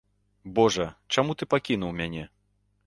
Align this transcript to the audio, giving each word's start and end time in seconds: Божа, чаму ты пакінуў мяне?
Божа, 0.59 0.87
чаму 1.17 1.37
ты 1.41 1.51
пакінуў 1.55 1.97
мяне? 2.03 2.27